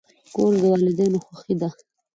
[0.33, 1.69] کورس د والدینو خوښي ده.